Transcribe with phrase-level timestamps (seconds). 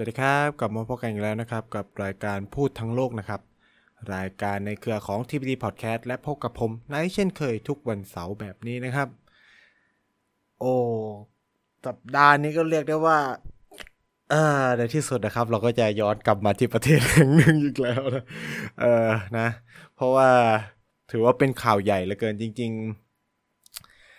[0.00, 3.40] สวัสดีครับกลับมาพบกันอีกแล้วนะครับ กับรายการพูดทั้งโลกนะครับ
[4.14, 9.08] รายการในเครือของ TPD Podcast และพบกับผมนายเช่นเคยทุกวันเสาร์แบบนี้นะครับ
[10.60, 10.74] โอ้
[11.86, 13.18] สัปดาห์นี้ก็เรียกได้ว่า
[14.30, 18.24] เออในที่สุดนะครับ เราก็จะย้อนกลับมาที่ประเทศแห่งหนึ่งอีกแล้วนะ
[18.80, 19.48] เออนะ
[19.96, 20.28] เพราะว่า
[21.10, 22.72] ถือว่าเป็นข่าวใหญ่เหลือเกินจริง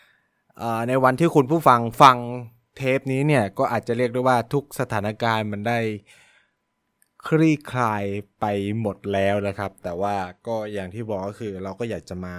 [0.09, 2.17] ๆ ในวันที่คุณผู้ฟังฟัง
[2.75, 5.79] เทปนี้เนี่ยก็อาจจะเรียกได้ว่าทุกสถานการณ์มันได้
[7.27, 8.03] คลี่คลาย
[8.39, 8.45] ไป
[8.81, 10.15] หมดแล้วนะครับ แต่ว่า
[10.47, 12.35] ก็อย่างที่บอกก็คือเราก็อยากจะมา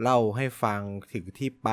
[0.00, 0.80] เล่าให้ฟัง
[1.12, 1.68] ถึงที่ไป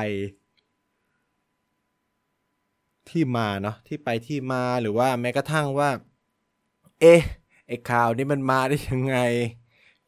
[3.10, 5.90] ที่มาเนาะที่ไปที่มาหรือว่าแม้กระทั่งว่า
[7.00, 7.22] เอ๊ะ
[7.68, 9.18] ไอ้ข่าวนี้มันมาได้ยังไง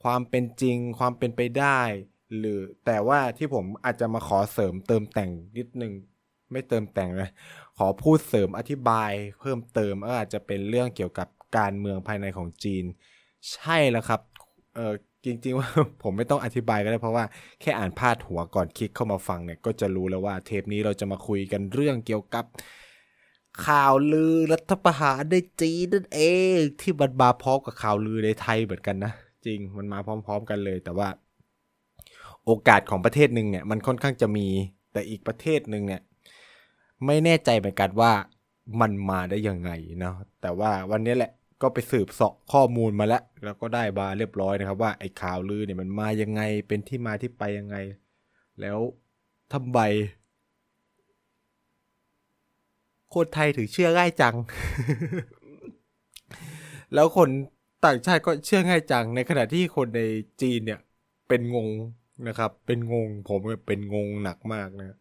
[0.02, 1.80] ความเป็นจริงความเป็นไปได้
[2.36, 5.92] หรือแต่ว่าที่ผมอาจจะมาขอเสริมเติมแต่งนิดนึง
[6.52, 7.30] ไม่เติมแต่งนะ
[7.84, 11.28] อพูดเสริมอธิบายเพิ่มเติมอาจจะเป็นเรื่องเกี่ยวกับ
[11.58, 12.84] การเมืองภายในของจีน
[13.52, 14.20] ใช่แล้วครับ
[14.74, 14.92] เออ
[15.24, 15.68] จริงๆว่า
[16.02, 17.24] ผมไม่ต้องอธิบายก็ได้เพราะว่า
[17.60, 22.44] แค่อ่านพาดหัวก่อนคลิกเข้ามาฟังเนี่ยก็จะรู้แล้วว่าเทปนี้เราจะมาคุยกันเรื่องเกี่ยวกับ
[23.66, 26.20] ข่าวลือรัฐประหารในจีนนั่นเอ
[26.56, 29.12] งที่บันมาพร้อมกับข่าวลือในไทยเหมือนกันนะ
[29.46, 31.08] จริงมันมาพร้อม ๆ กันเลย แต่ว่า
[32.44, 34.46] โอกาสของประเทศหนึ่งเนี่ยมันค่อนข้างจะมี
[34.92, 36.00] แต่อีกประเทศหนึ่งเนี่ย
[37.06, 38.12] ไม่แน่ใจเหมือนกันว่า
[38.80, 39.70] มันมาได้ยังไง
[40.00, 47.76] เนาะแต่ว่าวันนี้แหละก็ไปสืบเสาะข้อมูลมาแล้ว แล้วก็ได้บาเรียบร้อยนะครับ ว่าไอ้ข่าวลือเนี่ยมันมายังไงเป็นที่มาที่ไปยังไง
[48.60, 48.78] แล้ว
[49.52, 49.78] ทำไม
[53.14, 54.34] คนไทยถึงเชื่อง่ายจัง
[56.94, 57.28] แล้วคน
[57.84, 60.02] ต่างชาติก็เชื่อง่ายจัง ในขณะที่คนใน
[60.42, 60.80] จีนเนี่ย
[61.28, 61.68] เป็นงง
[62.28, 64.96] นะครับ เป็นงงผมเป็นงงหนักมากนะ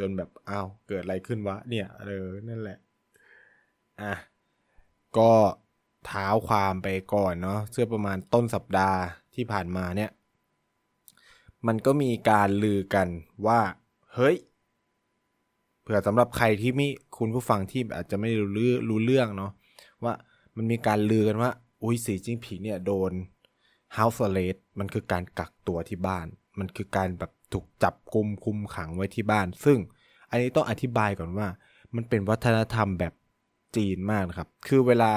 [0.00, 2.78] จนแบบอ้าวเกิดอะไรขึ้นวะเนี่ยเออนั่นแหละ
[4.00, 4.14] อะ
[5.18, 5.32] ก็
[6.06, 9.00] เท้าความไปก่อนเนาะเสื้อประมาณต้นสัปดาห์
[9.34, 10.10] ที่ผ่านมาเนี่ย
[11.66, 13.08] มันก็มีการลือกัน
[13.46, 13.60] ว่า
[14.14, 14.36] เฮ้ย
[15.82, 16.86] เผื่อสำหรับใครที่มี
[17.18, 19.52] คุณผู้ฟังที่อาจจะไม่รู้เรื่องรู้เรื่องเนาะ
[20.04, 20.14] ว่า
[20.56, 21.50] มันมีการลือกันว่า
[21.82, 23.12] อุ้ยสีจิ้งผิงเนี่ยโดน
[23.96, 26.26] House Arrest มันคือการกักตัวที่บ้าน
[26.58, 29.78] มันคือการแบบ ถูกจับกลุมคุมขังไว้ที่บ้าน ซึ่ง
[30.30, 31.48] อันนี้ต้องอธิบายก่อนว่า
[31.94, 33.12] มันเป็นวัฒนธรรมแบบ
[33.76, 35.12] จีนมากนะครับ คือเวลา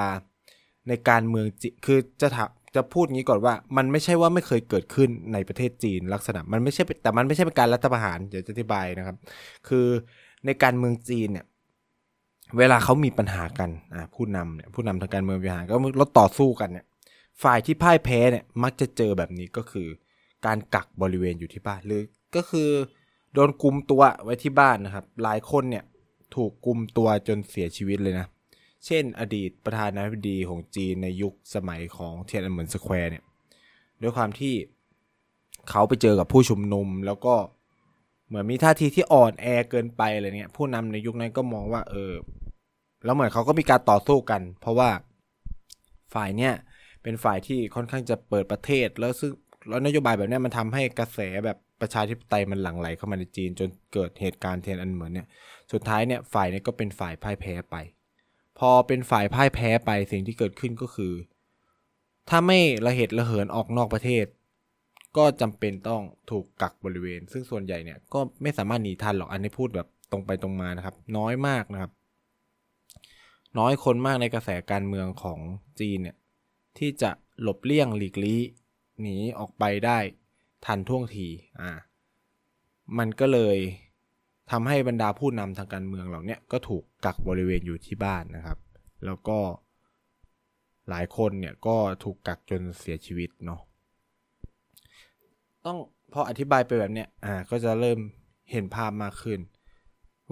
[0.88, 2.38] ในการเมืองจีคือจะถ
[2.76, 9.16] จะพูดงี้ก่อนว่า มันไม่ใช่ว่าไม่เคยเกิดขึ้นในประเทศจีนลักษณะ มันไม่ใช่แต่มันไม่ใช่เป็นการรัฐประหารเดี๋ยวจะอธิบายนะครับ
[9.68, 9.86] คือ
[10.46, 11.46] ในการเมืองจีนเนี่ย
[12.58, 16.86] เวลาเขามีปัญหากันอ่าผู้นำเนี่ยผู้นำทางการเมืองมีปัญหาก็ลดต่อสู้กันเนี่ย
[17.42, 19.88] ฝ่ายที่พ่ายแพ้เนี่ยมักจะเจอแบบนี้ก็คือ
[20.46, 22.02] การกักบริเวณอยู่ที่บ้านหรือ
[22.36, 22.68] ก็คือ
[23.34, 25.84] โดนกุมตัวไว้ที่บ้านนะครับ หลายคนเนี่ย
[26.34, 28.26] ถูกกุมตัวจนเสียชีวิตเลยนะ
[28.86, 33.24] เช่น อดีตประธานาธิบดีของจีนในยุคสมัยของเทียนอันเหมือนสแควร์เนี่ย
[34.02, 34.54] ด้วยความที่
[35.70, 37.34] เขาไปเจอกับผู้ชุมนุมแล้วก็
[38.26, 42.12] เหมือนมีท่าทีที่อ่อนแอเกินไปอะไรเนี่ย ผู้นำในยุคนั้นก็มองว่า เออ
[43.04, 44.90] แล้วเหมือนเขาก็มีการต่อสู้กัน เพราะว่า
[46.14, 46.54] ฝ่ายเนี่ย
[47.02, 49.32] เป็นฝ่ายที่ค่อนข้างจะเปิดประเทศแล้วซึ่ง
[49.68, 55.26] แล้วนโยบายแบบนี้มันทำให้กระแสแบบ ประชาธิปไตยมันหลั่งไหลเข้ามาในจีน จนเกิดเหตุการณ์เทียนอันเหมือนเนี่ย
[55.72, 57.76] สุดท้ายเนี่ยฝ่ายเนี้ก็เป็นฝ่ายพ่ายแพ้ไป
[58.58, 61.12] พอเป็นฝ่ายพ่ายแพ้ไปสิ่งที่เกิดขึ้นก็คือ
[62.28, 64.26] ถ้าไม่ระเหตุระเหินออกนอกประเทศ
[65.16, 71.90] ก็จำเป็นต้องถูกกักบริเวณ ซึ่งส่วนใหญ่เนี่ยก็ไม่สามารถหนีทันหรอกอันนี้พูดแบบตรงไปตรงมานะครับ น้อยมากนะครับ
[73.58, 75.38] น้อยคนมากในกระแสการเมืองของ
[75.80, 76.16] จีนเนี่ย
[76.78, 77.10] ที่จะ
[77.42, 78.40] หลบเลี่ยงหลีกลี่
[79.00, 79.98] หนีออกไปได้
[80.66, 81.26] ทันท่วงที
[81.60, 81.70] อ่า
[82.98, 83.58] มันก็เลย
[84.50, 88.58] ทำให้บรรดาผู้นำทางการเมืองเหล่านี้ก็ถูกกักบริเวณอยู่ที่บ้านนะครับ
[89.04, 89.38] แล้วก็
[90.88, 93.60] หลายคนเนี่ยก็ถูกกักจนเสียชีวิตเนาะ
[95.66, 95.78] ต้อง
[96.12, 97.98] พออธิบายไปแบบเนี้ยอ่าก็จะเริ่ม
[98.52, 99.40] เห็นภาพมากขึ้น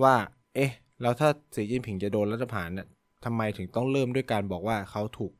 [0.02, 0.14] ว่า
[0.54, 2.88] เอ๊ะแล้วถ้าสีจิ้นผิงจะโดนรัฐประหารเนี่ย
[3.24, 5.32] ทำไมถึงต้องเริ่มด้วยการบอกว่าเขาถูก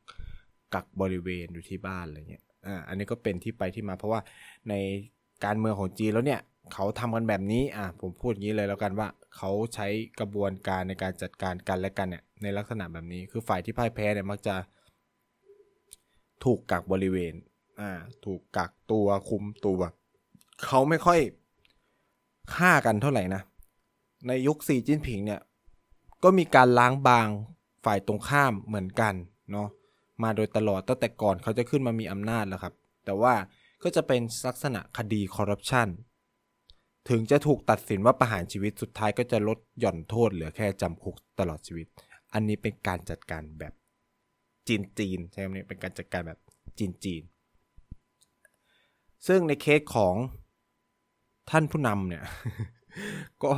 [0.75, 4.21] กักบริเวณอยู่ที่บ้านอะไรเงี้ย อ่าอันนี้ก็เป็นที่ไปที่มา เพราะว่า
[4.69, 4.75] ใน
[5.45, 6.41] การเมืองของจีนแล้วเนี่ย
[6.73, 9.87] เขาทำกันแบบนี้อ่าผมพูดอย่างนี้เลยแล้วกันว่าเขาใช้
[10.21, 14.57] กระบวนการในการจัดการกันและกันเนี่ยในลักษณะแบบนี้คือฝ่ายที่พ่ายแพ้เนี่ยมักจะ
[16.45, 17.35] ถูกกักบริเวณ
[17.81, 17.91] อ่า
[18.25, 19.81] ถูกกักตัวคุมตัว
[20.65, 21.21] เขาไม่ค่อย
[22.55, 23.43] ฆ่ากันเท่าไหร่นะ
[24.27, 25.41] ในยุคสีจิ้นผิงเนี่ย
[26.23, 27.27] ก็มีการล้างบาง
[27.85, 29.15] ฝ่ายตรงข้ามเหมือนกัน
[29.53, 29.69] เนาะ
[30.25, 32.75] มาโดยตลอดตั้งแต่ก่อนเขาจะขึ้นมามีอำนาจแล้วครับ
[33.05, 33.35] แต่ว่า
[33.83, 35.89] ก็จะเป็นลักษณะคดีคอร์รัปชัน
[37.09, 41.87] ถึงจะถูกตัดสินว่าประหารชีวิตสุดท้ายก็จะลดหย่อนโทษเหลือแค่จำคุกตลอดชีวิต
[42.33, 43.75] อันนี้เป็นการจัดการแบบ
[44.69, 46.41] จีนจีนใช่ไหมเนี่ยเป็นการจัดการแบบ
[46.79, 47.23] จีนจีน
[49.27, 50.15] ซึ่งในเคสของ
[51.51, 52.25] ท่านผู้นำเนี่ย
[53.45, 53.53] ก็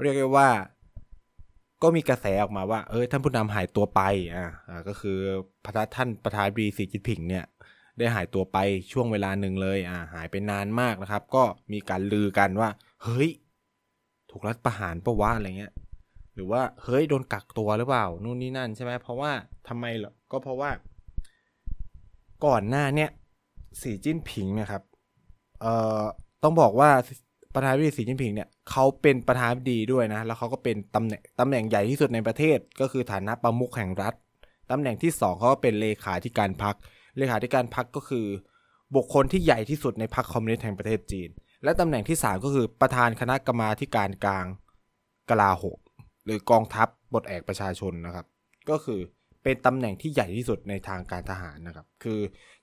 [0.00, 0.48] เรียกได้ว่า
[1.82, 4.00] ก็มีกระแสออกมาว่า เออท่านผู้นำหายตัวไป
[4.34, 4.46] อ่า
[4.88, 5.18] ก็คือ
[5.64, 7.44] พระท่านประธานบีสีจินผิงเนี่ย
[7.98, 8.58] ได้หายตัวไป
[8.92, 11.42] ช่วงเวลาหนึ่งเลยอ่าหายไปนานมากนะครับ ก็
[11.72, 12.70] มีการลือกันว่า
[13.04, 13.30] เฮ้ย
[14.30, 15.72] ถูกรัฐประหารปะวะอะไรเงี้ย
[16.34, 19.32] หรือว่าเฮ้ยโดนกักตัวหรือเปล่านู่นนี่นั่นใช่ไหมเพราะว่า
[19.68, 20.70] ทำไมเหรอก็เพราะว่า
[22.46, 23.10] ก่อนหน้าเนี่ย
[23.80, 24.82] สีจิ้นผิงนะครับ
[25.60, 26.02] เอ่อ
[26.42, 26.90] ต้องบอกว่า
[27.56, 34.14] ประธานาธิบดีสีจิ้นผิงเนี่ยเขาเป็นประธานาธิบดีด้วยนะ แล้วเขาก็เป็นตำแหน่งตำแหน่งใหญ่ที่สุดในประเทศ ก็คือฐานะประมุขแห่งรัฐ
[34.70, 36.74] ตำแหน่งที่สองเขาก็เป็นเลขาธิการพรรค
[37.18, 38.26] เลขาธิการพรรคก็คือ
[38.96, 41.28] บุคคลที่ใหญ่ที่สุดในพรรคคอมมิวนิสต์แห่งประเทศจีน
[41.64, 44.46] และตำแหน่งที่สามก็คือประธานคณะกรรมาการกลาง
[45.30, 45.78] กลาโหม
[46.24, 48.26] หรือกองทัพบทแอกประชาชนนะครับ
[48.70, 49.00] ก็คือ
[49.42, 52.20] เป็นตำแหน่งที่ใหญ่ที่สุดในทางการทหารนะครับ คือ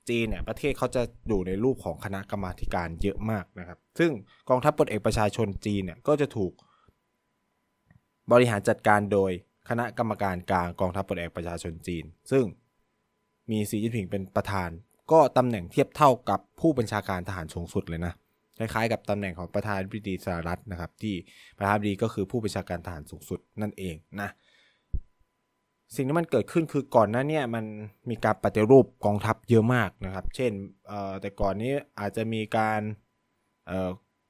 [0.10, 4.12] จีนเนี่ยประเทศเขาจะอยู่ในรูปของคณะกรรมาการเยอะมากนะครับ ซึ่ง
[4.50, 6.54] กองทัพบทเอกประชาชนจีนเนี่ยก็จะถูก
[8.32, 9.32] บริหารจัดการโดย
[9.70, 12.46] คณะกรรมการกลางกองทัพบทเอกประชาชนจีน ซึ่ง
[13.52, 14.70] มีสีจิ้นผิงเป็นประธาน
[15.12, 18.14] ก็ตำแหน่งเทียบเท่ากับผู้บัญชาการทหารสูงสุดเลยนะ
[18.58, 21.16] คล้ายๆกับตำแหน่งของประธานาธิบดีสหรัฐนะครับ ที่
[21.58, 24.30] ประธานาธิบดีก็คือผู้บัญชาการทหารสูงสุดนั่นเองนะ
[25.96, 27.66] สิ่งที่มันเกิดขึ้นคือก่อนหน้านี้มัน
[28.10, 30.52] มีการปฏิรูปกองทัพเยอะมากนะครับ เช่น
[31.22, 32.82] แต่ก่อนนี้อาจจะมีการ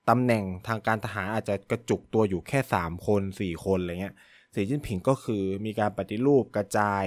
[0.10, 4.15] ตำแหน่งทางการทหารอาจจะกระจุกตัวอยู่แค่ 3 คน 4 คนอะไรเงี้ย
[4.54, 7.04] สีจิ้นผิงก็คือมีการปฏิรูปกระจาย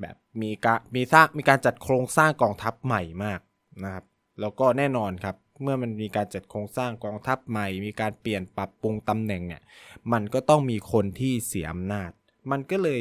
[0.00, 3.40] แบบมีการมีสร้างมีการจัดโครงสร้างกองทัพใหม่มาก
[3.84, 4.04] นะครับ
[4.40, 9.62] แล้วก็แน่นอนครับเมื่อมันมีการจัดโครงสร้างกองทัพใหม่ มีการเปลี่ยนปรับปรุงตำแหน่งเนี่ย
[10.12, 12.10] มันก็ต้องมีคนที่เสียอำนาจ
[12.50, 13.00] มันก็เลย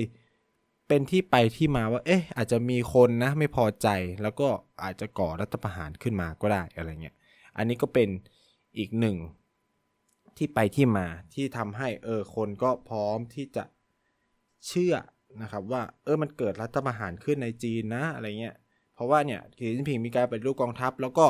[0.88, 3.88] เป็นที่ไปที่มาว่า เอ๊ะ อาจจะมีคนนะไม่พอใจ
[4.22, 4.48] แล้วก็
[4.84, 7.16] อาจจะก่อรัฐประหารขึ้นมาก็ได้อะไรเงี้ย
[7.58, 8.10] อันนี้ก็เป็น
[8.78, 9.18] อีกหนึ่ง
[10.38, 13.64] ที่ไปที่มาที่ทำให้เออคนก็พร้อมที่จะ
[14.68, 14.96] เชื่อ
[15.42, 18.56] นะครับว่าเออมันเกิดรัฐประหารขึ้นในจีนนะอะไรเงี้ย
[18.96, 21.26] เพราะว่าเนี่ยสีจิ้นผิงมีการปฏิรูปกองทัพ แล้วก็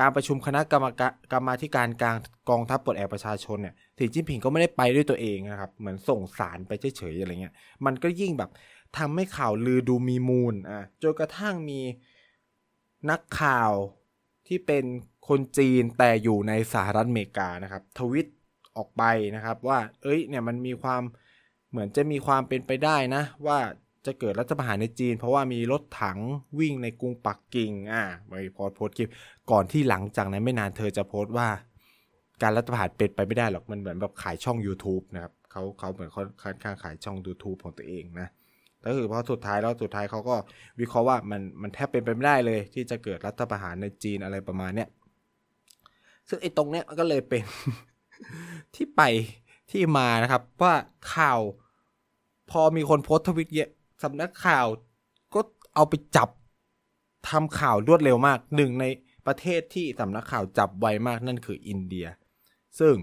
[0.00, 2.16] การประชุมคณะกรรมการกรรมาธิการกลาง
[2.50, 7.54] กองทัพปลดแอกประชาชนเนี่ยสีจิ้นผิงก็ไม่ได้ไปด้วยตัวเองนะครับ เหมือนส่งสารไปเฉยๆอะไรเงี้ย
[7.86, 8.50] มันก็ยิ่งแบบ
[8.96, 11.80] ทำให้ข่าวลือดูมีมูลอะจนกระทั่งมี
[13.10, 13.72] นักข่าว
[14.46, 14.84] ที่เป็น
[15.28, 18.26] คนจีนแต่อยู่ในสหรัฐอเมริกานะครับ ทวิต
[18.76, 19.02] ออกไป
[19.36, 21.02] นะครับว่า เอ้ยเนี่ยมันมีความ
[21.70, 23.58] เหมือนจะมีความเป็นไปได้นะ ว่า
[24.06, 26.18] จะเกิดรัฐประหารในจีน เพราะว่ามีรถถัง
[26.58, 29.10] วิ่งในกรุงปักกิ่งอ่าไปโพสโพสคลิป
[29.50, 31.48] ก่อนที่หลังจากนั้นไม่นานเธอจะโพสต์ว่า
[32.42, 38.28] การรัฐประหารเป็นไปไม่ได้หรอกมันเหมือนแบบขายช่อง YouTube นะครับเขาเขาเหมือนเขาค่อนข้างขายช่อง YouTube ของตัวเองนะ
[38.84, 40.36] ก็คือพราะสุดท้ายแล้วสุดท้ายเขาก็
[40.80, 44.88] วิเคราะห์ว่ามันมันแทบเป็นไปไม่ได้เลย ที่จะเกิดรัฐประหารในจีนอะไรประมาณเนี้ย
[46.28, 47.44] ซึ่งไอ้ตรงเนี้ยก็เลยเป็น
[48.74, 49.02] ที่ไป
[49.70, 50.74] ที่มานะครับ ว่า
[51.14, 51.40] ข่าว
[52.50, 53.70] พอมีคนโพสทวิตเยอะ
[54.02, 54.66] สำนักข่าว
[55.34, 55.40] ก็
[55.74, 56.28] เอาไปจับ
[57.28, 58.84] ทำข่าวรวดเร็วมากหนึ่งใน
[59.26, 62.06] ประเทศที่สำนักข่าวจับไวมากนั่นคืออินเดีย
[62.78, 62.94] ซึ่ง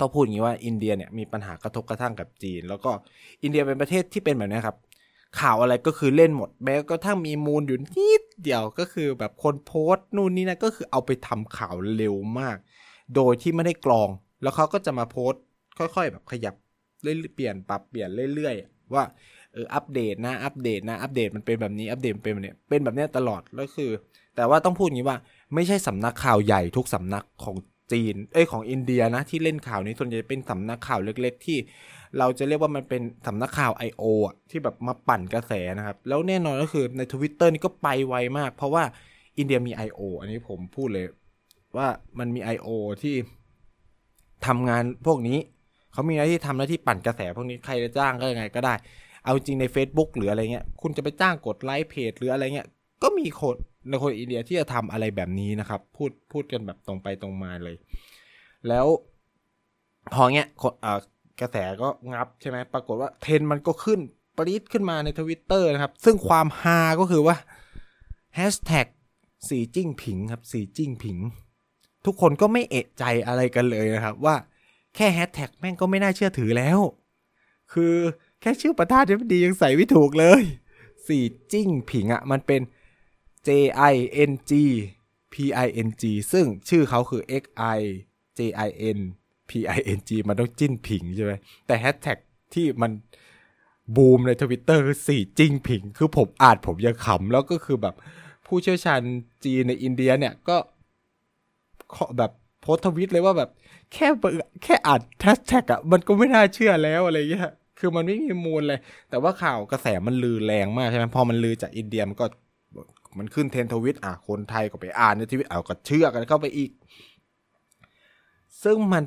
[0.00, 2.90] ต้องพูดอย่างนี้ว่าอินเดียเนี่ยมีปัญหากระทบกระทั่งกับจีน แล้วก็
[3.42, 4.76] อินเดียเป็นประเทศที่เป็นแบบนี้ครับ
[5.40, 12.56] ข่าวอะไรก็คือเล่นหมด แม้กระทั่งมีมูลอยู่นิดเดียวก็คือแบบคนโพสต์นู่นนี่นะก็คือเอาไปทำข่าวเร็วมาก
[13.14, 14.08] โดยที่ไม่ได้กรอง
[14.42, 15.42] แล้วเขาก็จะมาโพสต์
[15.78, 16.54] ค่อยๆ แบบขยับ
[17.02, 19.04] เรื่อยเปลี่ยนปรับเปลี่ยนเรื่อยๆ ว่า
[19.52, 23.90] เอออัปเดตนะอัปเดตนะอัปเดตมันเป็นแบบนี้อัปเดตเป็นแบบนี้เป็นแบบนี้ตลอดแล้วคือ
[24.36, 25.18] แต่ว่าต้องพูดอย่างนี้ว่า
[25.54, 27.56] ไม่ใช่สำนักข่าวใหญ่ทุกสำนักของ
[27.92, 31.58] จีน เอ้ยของอินเดียนะ ที่เล่นข่าวนี้ส่วนใหญ่เป็นสำนักข่าวเล็ก ๆ ที่
[32.18, 34.04] เราจะเรียกว่ามันเป็นสำนักข่าว I.O.
[34.26, 38.84] อะที่แบบมาปั่นกระแสนะครับ แล้วแน่นอนก็คือในทวิตเตอร์นี่ก็ไปไวมาก เพราะว่า
[39.38, 40.00] อินเดียมี I.O.
[40.20, 41.06] อันนี้ผมพูดเลย
[41.76, 41.86] ว่า
[42.18, 42.68] มันมี I.O.
[43.02, 43.14] ที่
[44.46, 45.38] ทำงานพวกนี้
[45.92, 48.74] เขามีหน้าที่ทำหน้าที่ปั่นกระแสพวกนี้ใครจะจ้างก็ยังไงก็ได้
[49.24, 52.68] เอาจริงใน Facebook หรืออะไรเงี้ยคุณจะไปจ้างกดไลค์เพจหรืออะไรเงี้ย
[53.02, 53.56] ก็มีคน
[53.88, 57.76] ในคนอินเดียที่จะทำอะไรแบบนี้นะครับ พูดพูดกันแบบตรงไปตรงมาเลย
[58.68, 58.86] แล้ว
[60.12, 60.48] พอเงี้ย
[61.40, 64.00] กระแสก็งับใช่ไหมปรากฏว่าเทรนมันก็ขึ้น
[64.36, 67.36] ปรี๊ดขึ้นมาในทวิตเตอร์นะครับ ซึ่งความฮาก็คือว่า
[68.34, 68.86] แฮชแท็ก
[69.48, 71.18] สีจิ้งผิงครับสีจิ้งผิง
[72.06, 74.36] ทุกคนก็ไม่เอะใจอะไรกันเลยนะครับ ว่า
[74.94, 76.78] แค่แฮชแท็กแม่งก็ไม่น่าเชื่อถือแล้ว
[77.72, 77.94] คือ
[78.40, 80.42] แค่ชื่อประธานาธิบดียังใส่ไม่ถูกเลย
[81.06, 81.18] สี
[81.52, 82.60] จิ้งผิงอะ่ะ มันเป็น
[83.46, 83.48] J
[83.92, 83.94] I
[84.30, 84.52] N G
[85.32, 85.34] P
[85.64, 87.44] I N G ซึ่งชื่อเขาคือ X
[87.76, 87.80] I
[88.38, 88.98] J I N
[89.50, 91.32] P I N G มันต้องจิ้นผิงใช่ไหม
[91.66, 92.18] แต่แฮชแท็ก
[92.54, 92.92] ที่มัน
[93.96, 97.94] บูมในทวิตเตอร์คือสี่จิ้งผิง คือผมอ่านผมยังขำแล้วก็คือแบบ
[98.46, 99.00] ผู้เชี่ยวชาญ
[99.44, 100.56] จีนในอินเดียเนี่ยก็
[102.18, 103.50] แบบโพสทวิตเลยว่าแบบ
[103.92, 104.08] แค่
[104.62, 112.26] แค่อ่านแฮชแท็กอะมันก็ไม่น่าเชื่อแล้วอะไรเงี้ยคือมันไม่มีมูลเลย แต่ว่าข่าวกระแสมันลือแรงมากใช่ไหมพอมันลือจากอินเดียมันก็
[113.18, 116.70] มันขึ้นเทนทวิตอะคนไทยก็ไปอ่านในทวิตเอาก็เชื่อกันเข้าไปอีก
[118.62, 119.02] ซึ่งมัน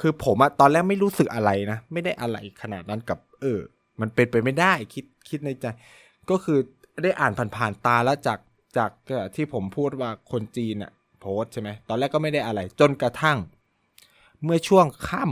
[0.00, 3.60] คือผมอะตอนแรกไม่รู้สึกอะไรนะ ไม่ได้อะไรขนาดนั้นกับ เออ
[4.00, 5.66] มันเป็นไปไม่ได้คิดคิดในใจ
[6.30, 6.58] ก็คือ
[7.02, 8.38] ได้อ่านผ่านๆตาแล้วจาก
[8.76, 8.90] จาก
[9.34, 13.38] ที่ผมพูดว่าคนจีนอะโพสใช่ไหมตอนแรกก็ไม่ได้อะไร จนกระทั่ง
[14.42, 15.24] เมื่อช่วงค่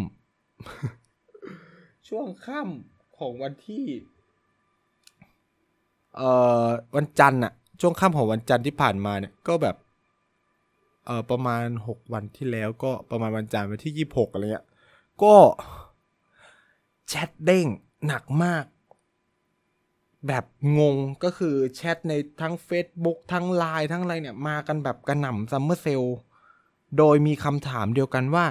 [0.61, 3.87] ำช่วงค่ำของวันที่
[6.17, 6.31] เอ่
[6.67, 9.77] อวันจันทร์อะ ช่วงค่ำของวันจันทร์ที่ผ่านมาเนี่ยก็แบบ
[11.07, 14.67] เออประมาณหกวันที่แล้วก็ประมาณวันจันทร์วันที่ยี่หกอะไรเงี้ย
[15.23, 15.35] ก็
[17.09, 17.67] แชทเด้ง
[18.07, 18.65] หนักมาก
[20.29, 20.45] แบบ
[20.79, 26.03] งงก็คือแชทในทั้ง Facebook ทั้งไลน์ทั้งอะไรเนี่ย มากันแบบกระหน่ำซัมเมอร์เซล
[26.99, 28.45] โดยมีคำถามเดียวกันว่า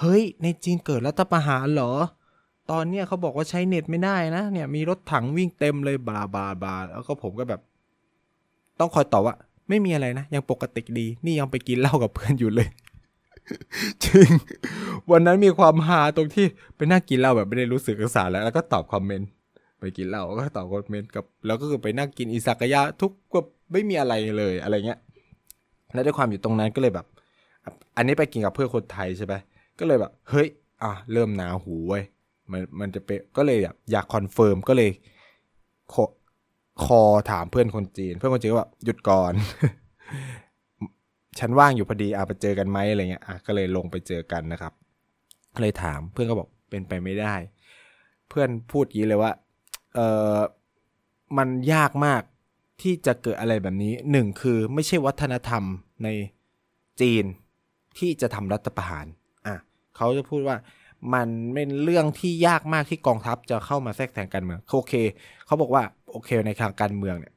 [0.00, 1.92] เฮ้ย ในจีนเกิดรัฐประหารเหรอ
[2.70, 7.60] ตอนเนี้ยเขาบอกว่าใช้เน็ตไม่ได้นะ เนี่ยมีรถถังวิ่งเต็มเลยบาบาบาแล้วก็ผมก็แบบ
[8.80, 9.34] ต้องคอยตอบว่า
[9.68, 12.68] ไม่มีอะไรนะ ยังปกติดี นี่ยังไปกินเหล้ากับเพื่อนอยู่เลย
[14.04, 14.30] จริง
[15.10, 19.28] วันนั้นมีความฮาตรงที่ไปนั่งกินเหล้าแบบไม่ได้รู้สึกสารแล้ว แล้วก็ตอบคอมเมนต์
[19.80, 23.38] ไปกินเหล้าก็ตอบคอมเมนต์กับ แล้วก็คือไปนั่งกินอิซากายะทุกก็
[23.72, 25.00] ไม่มีอะไรเลยอะไรเงี้ย
[25.94, 27.06] แล้วด้วยความอยู่ตรงนั้นก็เลยแบบ
[27.96, 29.34] อันนี้ไปกินกับเพื่อนคนไทยใช่ไหม
[29.78, 30.48] ก็เลยแบบ เฮ้ย
[30.82, 32.02] อะ เริ่มหนาหูเว้ย
[32.50, 33.58] มัน มันจะเป็น ก็เลย
[33.92, 34.90] อยากคอนเฟิร์ม ก็เลย
[36.84, 39.32] คอถามเพื่อนคนจีน เพื่อนคนจีนก็แบบหยุดก่อน
[41.38, 44.72] ฉันว่างอยู่พอดีอาไปเจอกันไหมอะไรเงี้ยอะก็เลยลงไปเจอกันนะครับ
[45.60, 47.34] เลยถามเพื่อนก็บอกเป็นไปไม่ได้
[48.28, 49.32] เพื่อนพูดยี้เลยว่า
[49.94, 50.00] เอ
[50.36, 50.38] อ
[51.38, 52.22] มันยากมาก
[52.82, 55.62] ที่จะเกิดอะไรแบบนี้หนึ่งคือไม่ใช่วัฒนธรรม
[56.04, 56.08] ใน
[57.00, 57.24] จีน
[57.98, 59.06] ที่จะทำรัฐประหาร
[59.46, 59.54] อะ
[59.96, 60.56] เขาจะพูดว่า
[61.14, 64.92] มันเป็นเรื่องที่ยากมากที่กองทัพจะเข้ามาแทรกแซงการเมืองโอเค
[65.46, 67.34] เขาบอกว่า โอเคในทางการเมืองเนี่ย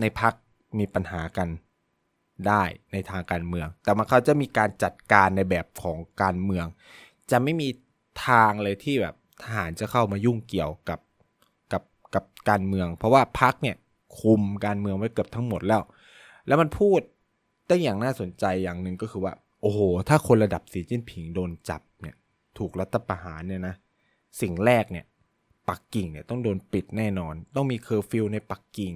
[0.00, 0.34] ในพัก
[0.78, 1.48] มีปัญหากัน
[2.48, 2.62] ได้
[2.92, 6.66] ในทางการเมือง แต่มันเขาจะมีการจัดการในแบบของการเมือง
[7.30, 7.68] จะไม่มี
[8.26, 11.00] ทางเลยที่แบบทหารจะเข้ามายุ่งเกี่ยวกับ
[11.72, 11.82] กับ
[12.14, 13.76] กับการเมือง เพราะว่าพักเนี่ย
[14.20, 15.82] คุมการเมืองไว้เกือบทั้งหมดแล้ว
[16.46, 17.00] แล้วมันพูด
[17.68, 22.16] ตั้อย่างน่าสนใจอย่างหนึ่งก็คือว่า โอ้โห ถ้าคนระดับสีจิ้นผิงโดนจับเนี่ย
[22.58, 23.74] ถูกรัฐประหารเนี่ยนะ
[24.40, 25.06] สิ่งแรกเนี่ย
[25.70, 28.94] ปักกิ่งเนี่ยต้องโดนปิดแน่นอน ต้องมีเคอร์ฟิวในปักกิ่ง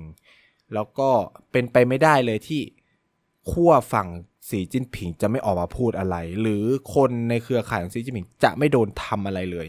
[0.74, 1.10] แล้วก็
[1.52, 2.60] เป็นไปไม่ได้เลยที่
[3.50, 4.08] ขั้วฝั่ง
[4.50, 6.64] สีจิ้นผิงจะไม่ออกมาพูดอะไร หรือ
[6.94, 9.66] คนในเครือข่ายของสีจิ้นผิงจะไม่โดนทำอะไรเลย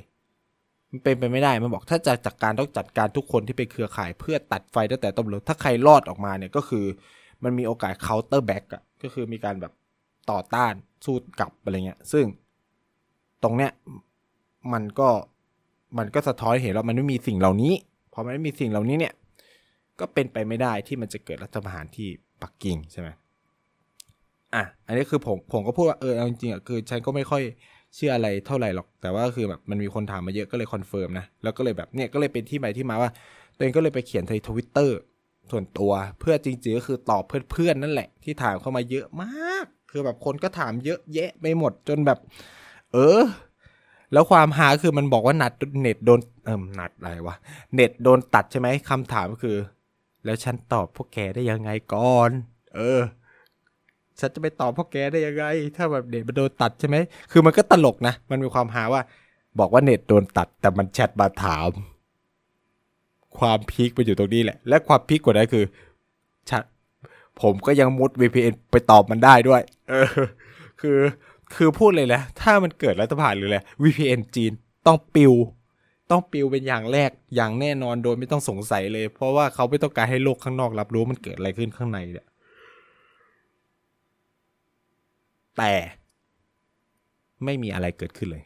[0.89, 6.85] มันเป็นไปไม่ได้มันบอกถ้าจะจัดการต้องจัดการทุกคนที่เป็นเครือข่ายเพื่อตัดไฟตั้งแต่ต้นเลยถ้าใครรอดออกมาเนี่ยก็คือ
[7.43, 9.73] มันมีโอกาส counter back อะก็คือมีการแบบ
[10.31, 10.73] ต่อต้าน
[11.05, 12.25] สู้กลับอะไรเงี้ย ซึ่ง
[13.43, 13.71] ตรงเนี้ย
[14.73, 15.09] มันก็
[15.97, 17.73] มันก็สะท้อนเห็นว่ามันไม่มีสิ่งเหล่านี้
[18.13, 19.13] พอมันไม่มีสิ่งเหล่านี้เนี่ย
[19.99, 22.07] ก็เป็นไปไม่ได้ที่มันจะเกิดรัฐประหารที่
[22.41, 23.09] ปักกิ่งใช่ไหม
[24.55, 27.43] อะอันนี้คือผมผมก็พูดว่าเออจริงๆอะคือฉันก็ไม่ค่อย
[27.95, 33.11] เชื่ออะไรเท่าไหร่หรอก แต่ว่าคือแบบมันมีคนถามมาเยอะก็เลย confirm นะแล้วก็เลยแบบเนี่ยก็เลยเป็นที่มาที่มาว่า
[33.55, 34.97] ตัวเองก็เลยไปเขียนในทวิตเตอร์
[35.51, 42.19] ส่วนตัวเพื่อจริงๆก็คือตอบเพื่อนๆนั่นแหละ ที่ถามเข้ามาเยอะมาก คือแบบคนก็ถามเยอะแยะไปหมดจนแบบ
[42.93, 43.21] เออ
[44.15, 47.35] แล้วความหาคือมันบอกว่านัดเน็ตโดนเอิมนัดอะไรวะ
[47.73, 49.57] เน็ตโดนตัดใช่ไหมคำถามก็คือ
[50.25, 52.29] แล้วฉันตอบพวกแกได้ยังไงก่อน
[52.75, 53.01] เออ
[54.19, 55.45] ฉันจะไปตอบพวกแกได้ยังไง
[55.75, 56.97] ถ้าแบบเน็ตมันโดนตัดใช่ไหม
[57.31, 59.01] คือมันก็ตลกนะ มันมีความหาว่า
[59.59, 61.69] บอกว่าเน็ตโดนตัด แต่มันแชทมาถาม
[63.37, 65.65] ความพีคไปอยู่ตรงนี้แหละ และความพีคกว่านั้นคือ
[67.41, 70.07] ผมก็ยังมุด VPN ไปตอบมันได้ด้วย เออ
[70.81, 70.97] คือ
[71.53, 74.51] คือพูดเลยแหละถ้ามันเกิดรัฐประหารหรืออะไร VPN จีน
[74.87, 75.33] ต้องปิว
[76.11, 82.27] ต้องปิวเป็นอย่างแรกอย่างแน่นอนโดยไม่ต้องสงสัยเลย เพราะว่าเขาไม่ต้องการให้โลกข้างนอกรับรู้มันเกิดอะไรขึ้นข้างในเนี่ย
[85.57, 85.73] แต่
[87.45, 88.43] ไม่มีอะไรเกิดขึ้นเลย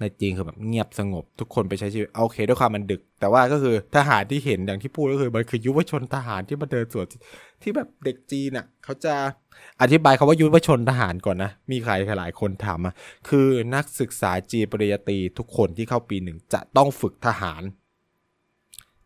[0.00, 7.06] ในจีนคือแบบเงียบสงบ ทุกคนไปใช้ชีวิตโอเคด้วยความมันดึก แต่ว่าก็คือทหารที่เห็นอย่างที่พูดก็คือมันคือยุวชนทหารที่มาเดินสวน
[7.62, 9.14] ที่แบบเด็กจีนอะเขาจะ
[9.82, 12.92] อธิบายคาว่ายุวชนทหารก่อนนะ มีใครหลายคนถามมา
[13.28, 17.62] คือนักศึกษาจีนปริญญาตรีทุกคนที่เข้าปีหนึ่งจะต้องฝึกทหาร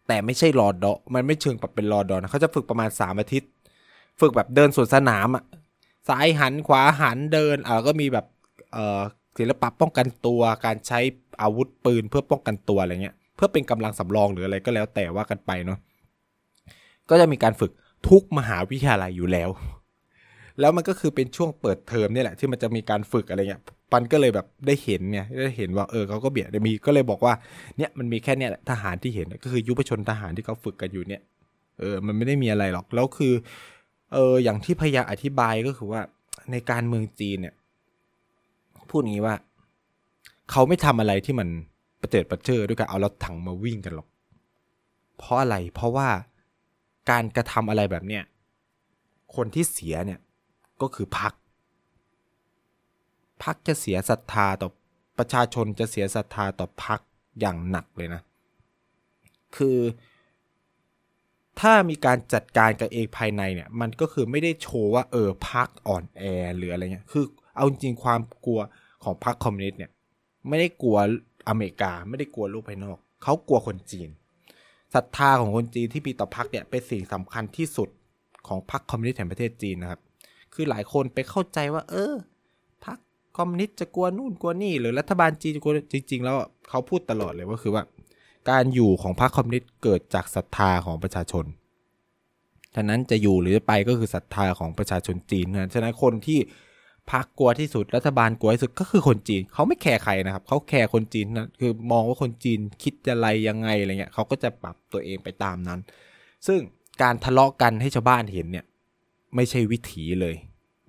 [0.06, 3.50] แต่ไม่ใช่รอดอมันไม่เชิงแบบเป็นรอดอนะเขาจะฝึกประมาณสามอาทิตย์
[4.20, 5.44] ฝึกแบบเดินสวนสนามอะ
[6.08, 8.26] ซ้ายหันขวาหันเดินอ่าก็มีแบบ
[8.72, 9.00] เอ่อ
[9.38, 11.00] ศิลปะป้องกันตัวการใช้
[11.42, 15.78] อาวุธปืนเพื่อป้องกันตัวอะไรเงี้ยเพื่อเป็นกำลังสำรองหรืออะไรก็แล้วแต่ว่ากันไปเนาะ
[17.10, 17.72] ก็จะมีการฝึก
[18.08, 19.50] ทุกมหาวิทยาลัยอยู่แล้ว
[20.60, 27.34] แล้วมันก็คือเป็นช่วงเปิดเทอมนี่แหละที่มันจะมีการฝึกอะไรเงี้ยปันก็เลยแบบได้เห็นเนี่ยได้เห็นว่าเออเขาก็เบียดมีก็เลยบอกว่า
[27.78, 31.22] เนี่ยมันมีแค่เนี่ยแหละทหารที่เห็นก็คือยุพชนทหารที่เขาฝึกกันอยู่เนี่ย
[31.78, 33.32] เออมันไม่ได้มีอะไรหรอกแล้วคือ
[34.14, 36.00] เอออย่างที่พยายามอธิบายก็คือว่า
[36.52, 37.54] ในการเมืองจีนเนี่ย
[38.90, 39.36] พูดงี้ว่า
[40.50, 41.48] เขาไม่ทำอะไรที่มัน
[42.00, 44.08] ประเจิดประเจิดด้วยการเอารถถังมาวิ่งกันหรอก
[45.18, 46.08] เพราะอะไร เพราะว่า
[47.10, 48.24] การกระทำอะไรแบบเนี้ย
[49.34, 50.20] คนที่เสียเนี่ย
[50.82, 51.32] ก็คือพัก
[53.42, 54.68] พักจะเสียศรัทธาต่อ
[55.18, 57.00] ประชาชนจะเสียศรัทธาต่อพัก
[57.40, 58.22] อย่างหนักเลยนะ
[59.56, 59.78] คือ
[61.60, 66.22] ถ้ามีการจัดการกับเองภายในเนี่ย มันก็คือไม่ได้โชว์ว่าเออพักอ่อนแอ
[66.56, 67.24] หรืออะไรเงี้ย คือ
[67.60, 68.60] เอาจริงความกลัว
[69.04, 69.90] ของพรรคคอมมิวนิสต์เนี่ย
[70.48, 70.96] ไม่ได้กลัว
[71.48, 74.08] อเมริกาไม่ได้กลัวโลกภายนอก เขากลัวคนจีน
[74.94, 77.88] ศรัทธาของคนจีนที่มีต่อพรรคเนี่ยเป็นสิ่งสำคัญที่สุด
[78.46, 80.00] ของพรรคคอมมิวนิสต์แห่งประเทศจีนนะครับ
[80.54, 82.14] คือหลายคนไปเข้าใจว่า เออ
[82.84, 82.98] พรรค
[83.36, 86.36] คอมมิวนิสต์จะกลัวนู่นกลัวนี่ หรือรัฐบาลจีนจะกลัวจริง ๆ แล้ว
[86.68, 87.82] เขาพูดตลอดเลยว่าคือว่า
[88.50, 91.44] การอยู่ของพรรคคอมมิวนิสต์เกิดจากศรัทธาของประชาชน
[92.74, 96.38] ฉะนั้นจะอยู่หรือไปก็คือศรัทธาของประชาชนจีนนะฉะนั้นคนที่
[97.10, 105.80] พักกลัวที่สุดรัฐบาลกลัวที่สุดก็คือคนจีนเขาไม่แคร์ใครนะครับเขาแคร์คนจีนนะคือมองว่าคนจีนคิดอะไรยังไงอะไรเงี้ยเขาก็จะปรับตัวเองไปตามนั้น
[106.46, 106.60] ซึ่ง
[107.02, 108.64] การทะเลาะกันให้ชาวบ้านเห็นเนี่ย
[109.34, 110.34] ไม่ใช่วิถีเลย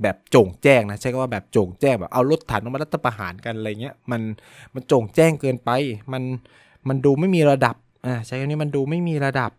[0.02, 4.22] แบบโจงแจ้งนะใช่ก็ว่าแบบโจงแจ้งแบบเอารถถังมารัฐประหารกันอะไรเงี้ยมัน
[4.74, 5.70] มันโจงแจ้งเกินไป
[6.14, 6.24] มัน
[6.88, 9.52] มันดูไม่มีระดับอ่าใช้คำนี้มันดูไม่มีระดับ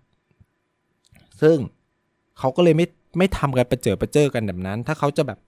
[1.43, 1.57] ซึ่ง
[2.39, 2.87] เขาก็เลยไม่
[3.19, 5.39] ไม่ทำกันประเจิดประเจอกันแบบนั้น ถ้าเขาจะแบบ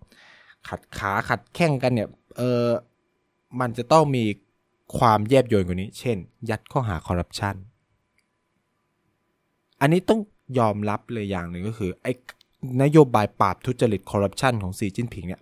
[0.69, 2.67] ขัดขาขัดแข้งกันเนี่ย เออ
[3.61, 4.25] มันจะต้องมี
[4.99, 6.17] ความแยบยลกว่านี้ เช่น
[6.51, 7.55] ยัดข้อหาคอร์รัปชัน
[9.81, 10.21] อันนี้ต้อง
[10.59, 12.13] ยอมรับเลยอย่างหนึ่งก็คือไอ้
[12.83, 15.41] นโยบายปราบทุจริตคอร์รัปชันของสีจิ้นผิงเนี่ย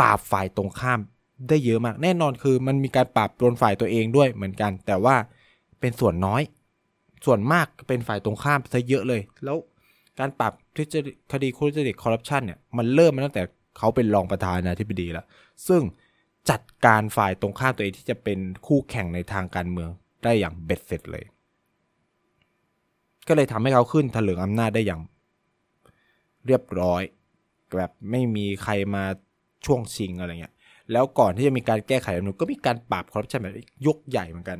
[0.00, 1.00] ปราบฝ่ายตรงข้าม
[1.48, 5.16] ได้เยอะมาก แน่นอนคือมันมีการปราบโดนฝ่ายตัวเองด้วยเหมือนกัน แต่ว่า
[5.80, 6.42] เป็นส่วนน้อย
[7.26, 9.56] ส่วนมากเป็นฝ่ายตรงข้ามซะเยอะเลย แล้ว
[10.18, 13.42] การปราบทุจริตคดีทุจริตคอร์รัปชันเนี่ยมันเริ่มมาตั้งแต่
[13.78, 15.26] เขาเป็นรองประธานาธิบดีแล้ว
[15.68, 15.82] ซึ่ง
[16.50, 19.90] จัดการฝ่ายตรงข้ามตัวเองที่จะเป็นคู่แข่งในทางการเมือง
[20.24, 21.24] ได้อย่างเบ็ดเสร็จเลย
[23.28, 25.00] ก็เลยทำให้เขาขึ้นถลิงอำนาจได้อย่าง
[26.46, 27.02] เรียบร้อย
[27.76, 29.04] แบบไม่มีใครมา
[29.66, 30.54] ช่วงชิงอะไรเงี้ย
[30.92, 33.54] แล้วก่อนที่จะมีการแก้ไขรัฐมนูลก็มีการปราบคอร์รัปชันแบบ
[33.86, 34.58] ยกใหญ่เหมือนกัน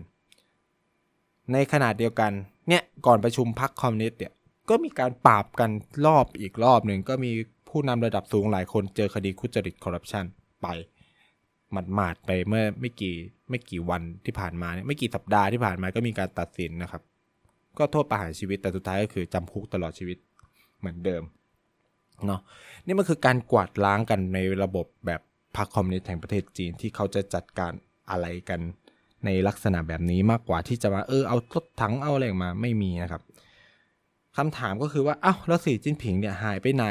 [1.53, 2.33] ในขนาดเดียวกัน
[2.69, 4.33] เนี่ย ก่อนประชุมพรรคคอมมิวนิสต์เนี่ย
[4.69, 5.71] ก็มีการปราบกัน
[6.07, 7.33] รอบอีกรอบหนึ่งก็มี
[7.69, 10.25] ผู้นำระดับสูงหลายคนเจอคดีคุจริตคอร์รัปชัน
[10.63, 10.67] ไป
[11.73, 13.15] หมัดหมาดไปเมื่อไม่กี่
[13.51, 17.03] ไม่กี่วันที่ผ่านมาเนี่ยไม่กี่สัปดาห์ที่ผ่านมาก็มีการตัดสินนะครับ
[17.79, 20.19] ก็โทษประหารชีวิตแต่สุดท้ายก็คือจำคุกตลอดชีวิต
[20.79, 21.23] เหมือนเดิม
[22.27, 22.41] เนาะ
[22.87, 25.21] นี่มันคือการกวาดล้างกันในระบบแบบ
[25.57, 27.73] พรรคคอมมิวนิสต์แห่งประเทศจีนที่เขาจะจัดการ
[28.11, 28.61] อะไรกัน
[29.25, 33.23] ในลักษณะแบบนี้มากกว่าที่จะมาเออเอารถถังเอาอะไรมาไม่มีนะครับ
[34.37, 36.87] คำถามก็คือว่าอ้าวแล้วสีจิ้นผิงเนี่ยหายไปไหน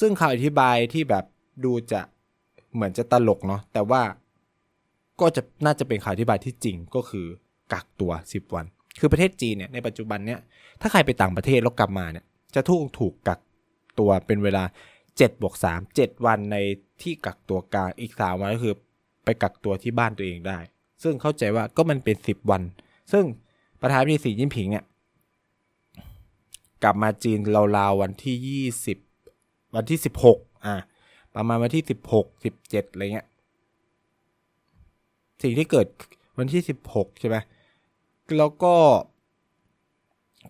[0.00, 1.24] ซึ่งคำอธิบายที่แบบ
[1.64, 2.00] ดูจะ
[2.74, 4.02] เหมือนจะตลกเนาะแต่ว่า
[5.20, 7.26] ก็จะน่าจะเป็นคำอธิบายที่จริงก็คือ
[7.72, 8.66] กักตัว 10 วัน
[9.00, 10.40] คือประเทศจีนเนี่ยในปัจจุบันเนี่ย
[10.80, 12.24] ถ้าใครไปต่างประเทศแล้วกลับมาเนี่ย
[12.54, 13.40] จะถูกถูกกัก
[13.98, 14.64] ตัวเป็นเวลา
[15.02, 16.56] 7บวก3 7 วันใน
[17.02, 18.74] ที่กักตัวกลางอีก 3 วันก็คือ
[19.24, 20.58] ไปกักตัวที่บ้านตัวเองได้
[21.02, 22.62] ซึ่งเข้าใจว่าก็มันเป็น 10 วัน
[23.12, 23.24] ซึ่ง
[23.80, 24.84] ประธานาธิบดีสีจิ้นผิงเนี่ย
[26.82, 27.38] กลับมาจีน
[27.76, 28.36] ราวๆวันที่
[28.82, 29.09] 20
[29.74, 30.74] วันที่สิบหกอะ
[31.34, 33.28] ประมาณวันที่สิบหกสิบเจ็ดอะไรเงี้ย
[35.42, 35.86] สิ่งที่เกิด
[36.38, 37.36] วันที่สิบหกใช่ไหม
[38.38, 38.74] แล้วก็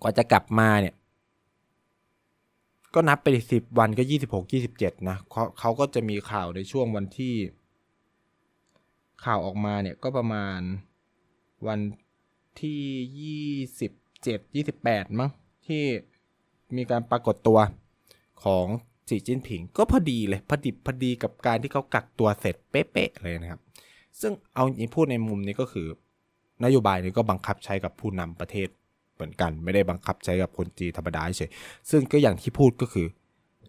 [0.02, 0.94] กว่าจะกลับมาเนี่ย
[2.94, 7.34] ก็นับไปสิบวันก็ยี่สิบหกยี่สิบเจ็ดนะเขาเขาก็จะมีข่าวในช่วงวันที่
[9.24, 10.60] ข่าวออกมาเนี่ยก็ประมาณ
[11.66, 11.80] วัน
[12.60, 12.82] ที่
[13.20, 15.30] ยี่สิบเจ็ดยี่สิบแปดมั้ง
[15.66, 15.82] ที่
[16.76, 17.58] มีการปรากฏตัว
[18.44, 18.66] ของ
[19.10, 23.60] สีจิ้นผิง ก็พอดีเลยพอดิบพอดีกับการที่เขากักตัวเสร็จเป๊ะๆเลยนะครับ
[24.20, 25.86] ซึ่งเอาจริงพูดในมุมนี้ก็คือ
[26.64, 28.68] นโยบายนี้ก็บังคับใช้กับผู้นำประเทศ
[29.14, 31.50] เหมือนกันไม่ได้บังคับใช้กับคนจีนธรรมดาเฉย
[31.90, 33.06] ซึ่งก็อย่างที่พูดก็คือ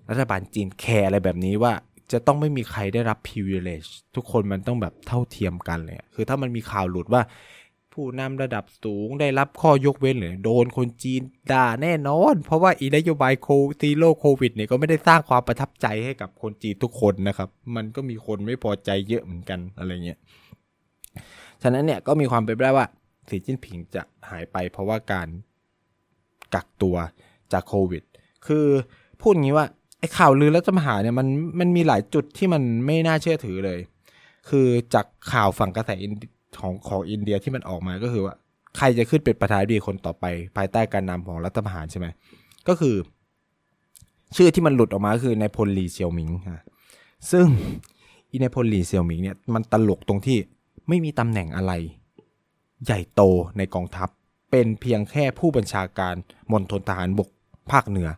[0.10, 1.73] รัฐบาลจีนแคร์อะไรแบบนี้ว่า
[2.12, 7.21] จะต้องไม่มีใครได้รับ privilege ทุกคนมันต้องแบบเท่าเทียมกันเลย คือถ้ามันมีข่าวหลุดว่า
[7.93, 13.47] ผู้นำระดับสูงได้รับข้อยกเว้นหรือโดนคนจีนด่าแน่นอน เพราะว่าอีนโยบายโค
[13.82, 20.19] Zero Covid เนี่ยก็ไม่ได้สร้างความประทับใจให้กับคนจีนทุกคนนะครับ มันก็มีคนไม่พอใจเยอะเหมือนกันอะไรเงี้ย
[21.62, 22.88] ฉะนั้นเนี่ยก็มีความเป็นไปได้ว่า
[23.30, 25.27] สีจิ้นผิงจะหายไปเพราะว่าการ
[26.54, 26.95] กักตัว
[27.54, 28.04] จากโควิด
[28.47, 28.65] คือ
[29.21, 29.65] พูดงี้ว่า
[29.99, 31.27] ไอ้ข่าวลือรัฐประหาเนี่ยมัน
[31.60, 33.80] มันมีหลายจุดที่มันไม่น่าเชื่อถือเลย
[34.49, 35.91] คือจากข่าวฝั่งกระแส
[36.59, 38.33] ของของอินเดียที่มันออกมาก็คือว่า
[38.77, 40.25] ใครจะขึ้นเป็นประธานาธิบดีคนต่อไป
[40.57, 42.07] ภายใต้การนำของรัฐประหารใช่ไหม
[42.67, 42.95] ก็คือ
[44.35, 46.63] ชื่อที่มันหลุดออกมาคือนายพลลีเซียวหมิงฮะ
[47.31, 47.45] ซึ่ง
[48.31, 50.37] อีนายพลลีเซียวหมิงเนี่ยมันตลกตรงที่
[50.87, 51.73] ไม่มีตำแหน่งอะไร
[52.85, 53.21] ใหญ่โต
[53.57, 54.09] ในกองทัพ
[54.51, 56.15] เป็นเพียงแค่ผู้บัญชาการ
[56.51, 57.29] มณฑลทหารบก
[57.71, 58.09] ภาคเหนือ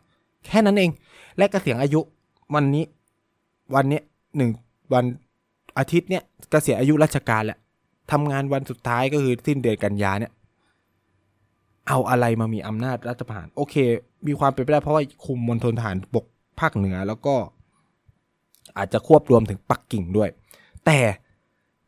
[0.45, 0.91] แค่นั้นเอง
[1.37, 1.99] และกระเสียงอายุ
[2.55, 2.83] วันนี้
[3.75, 4.01] วันนี้
[4.37, 4.51] หนึ่ง
[4.93, 5.05] วัน
[5.77, 7.59] อาทิตย์เนี่ยกเกษียณอายุราชการแหละ
[8.11, 10.31] ทำงานวันสุดท้ายก็คือสิ้นเดือนกันยาเนี่ย
[11.87, 13.75] เอาอะไรมามีอำนาจรัฐประหาร โอเค
[14.27, 16.25] มีความเป็นไปได้เพราะว่าคุมมณฑลทหารบก
[16.59, 17.35] ภาคเหนือแล้วก็
[18.77, 20.29] อาจจะควบรวมถึงปักกิ่งด้วย
[20.85, 20.99] แต่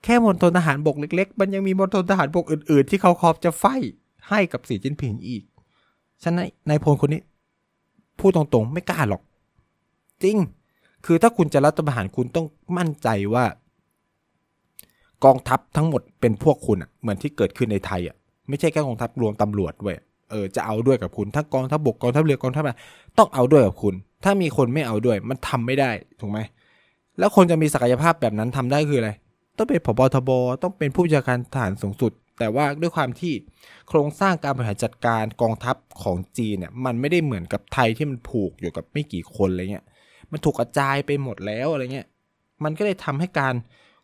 [0.04, 3.66] แค่มณฑลทหารบกเล็ก ๆ มันยังมีมณฑลทหารบกอื่น ๆ ที่เขาคอบจะไฟ
[4.30, 5.44] ให้กับสีจิ้นผิงอีก
[6.24, 7.22] ฉะนั้นนายพลคนนี้
[8.20, 9.22] พูดตรงๆ ไม่กล้าหรอก
[10.24, 10.38] จริง
[11.06, 12.46] คือถ้าคุณจะรัฐประหารคุณต้อง
[12.78, 13.46] มั่นใจว่า
[15.26, 18.16] กองทัพทั้งหมดเป็นพวกคุณอะเหมือนที่เกิดขึ้นในไทยอะ
[18.50, 19.96] ไม่ใช่แค่กองทัพรวมตำรวจด้วย
[20.32, 22.74] เออจะเอาด้วยกับคุณถ้ากองทัพบกกองทัพเรือกองทัพอะไร
[23.18, 26.40] ต้องเอาด้วยกับคุณ ถ้ามีคนไม่เอาด้วย มันทำไม่ได้ถูกไหม
[27.20, 29.12] แล้วคนจะมีศักยภาพแบบนั้นทำได้คืออะไร
[29.58, 30.30] ต้องเป็นผบทบ
[30.64, 33.34] ต้องเป็นผู้บัญชาการทหารสูงสุด แต่ว่าด้วยความที่
[33.88, 39.86] โครงสร้างการบริหารจัดการกองทัพของจีนเนี่ยมันไม่ได้เหมือนกับไทยที่มันผูกอยู่กับไม่กี่คนอะไรเงี้ย
[40.32, 42.08] มันถูกกระจายไปหมดแล้วอะไรเงี้ย
[42.64, 43.54] มันก็เลยทำให้การ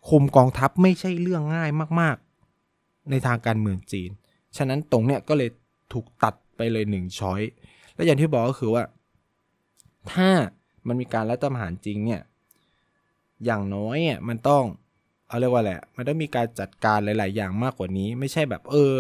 [0.10, 1.70] คุมกองทัพไม่ใช่เรื่องง่าย
[2.02, 2.18] มาก
[2.64, 4.10] ๆ ในทางการเมืองจีน
[4.58, 5.50] ฉะนั้นตรงเนี้ยก็เลย
[5.94, 7.42] ถูกตัดไปเลยหนึ่งช้อย
[7.96, 8.84] และอย่างที่บอกก็คือว่า
[10.12, 10.30] ถ้า
[10.88, 12.22] มันมีการรัฐประหารจริงเนี่ย
[13.46, 14.64] อย่างน้อยอะมันต้อง
[15.28, 18.96] เอาเรียกว่าแหละ มันต้องมีการจัดการหลาย ๆ อย่างมากกว่านี้ ไม่ใช่แบบ เออ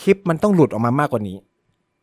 [0.00, 1.38] คลิปมันต้องหลุดออกมามากกว่านี้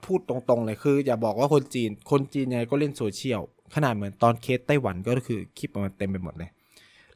[0.05, 3.41] พูดตรง ๆ เลยคือ อย่าบอกว่าคนจีน คนจีนยังไงก็เล่นโซเชียล
[3.75, 6.49] ขนาดเหมือนตอนเคสไต้หวันก็คือคลิปมันเต็มไปหมดเลย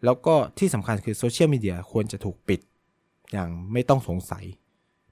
[0.04, 2.62] แล้วก็ที่สำคัญคือโซเชียลมีเดียควรจะถูกปิด
[3.32, 4.46] อย่างไม่ต้องสงสัย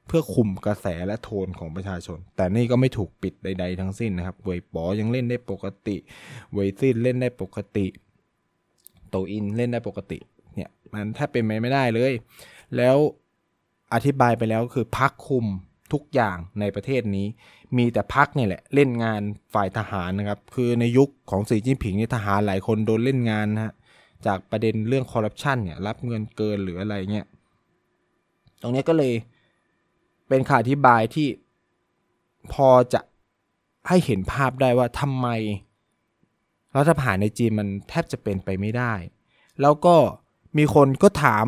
[0.08, 5.96] เพื่อคุมกระแสและโทนของประชาชน แต่นี่ก็ไม่ถูกปิดใด ๆ ทั้งสิ้นนะครับเวยป๋อยังเล่นได้ปกติ
[6.54, 7.86] เวยซินเล่นได้ปกติ
[9.10, 10.19] โต่วอินเล่นได้ปกติ
[10.56, 12.13] เนี่ยมันแทบเป็นไปไม่ได้เลย
[12.78, 12.98] แล้ว
[13.93, 15.46] อธิบายไปแล้วคือพักคุม
[15.93, 17.28] ทุกอย่างในประเทศนี้
[17.78, 19.22] มีแต่พักนี่แหละ เล่นงาน
[19.54, 23.74] ฝ่ายทหารนะครับ คือในยุคของสีจิ้นผิงนี่ทหารหลายคนโดนเล่นงานนะฮะ
[24.28, 27.28] จากประเด็นเรื่องคอร์รัปชันเนี่ยรับเงินเกินหรืออะไรเงี้ย
[28.62, 29.14] ตรงนี้ก็เลย
[30.28, 31.28] เป็นข่าอธิบายที่
[32.54, 33.02] พอจะ
[33.88, 35.28] ให้เห็นภาพได้ว่าทำไม
[36.76, 38.94] รัฐประหารในจีนมันแทบจะเป็นไปไม่ได้
[39.62, 39.96] แล้วก็
[40.58, 41.46] มีคนก็ถาม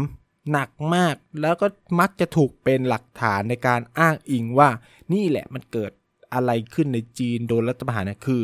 [0.51, 1.67] หนักมาก แล้วก็
[1.99, 4.69] มักจะถูกเป็นหลักฐานในการอ้างอิงว่า
[5.13, 5.91] นี่แหละมันเกิด
[6.33, 8.41] อะไรขึ้นในจีนโดนรัฐประหารนะคือ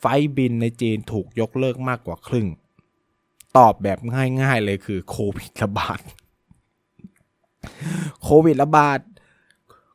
[0.00, 0.04] ไฟ
[0.36, 2.46] บินในจีนถูกยกเลิกมากกว่าครึ่ง
[3.58, 3.98] ตอบแบบ
[4.42, 6.00] ง่ายๆเลยคือโควิดระบาด
[8.22, 9.00] โควิดระบาด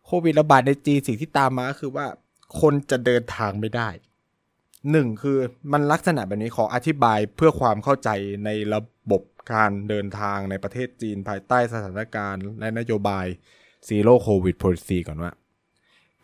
[0.06, 2.08] โควิดระบาดในจีนสิ่งที่ตามมาคือว่า
[2.62, 3.89] คนจะเดินทางไม่ได้
[4.91, 5.38] หนึ่งคือ
[5.72, 8.10] มันลักษณะแบบนี้ขออธิบายเพื่อความเข้าใจ
[8.45, 9.22] ในระบบ
[9.54, 13.26] การเดินทางในประเทศจีนภายใต้สถานการณ์และนโยบาย
[13.88, 15.32] Zero Covid Policy ก่อนว่า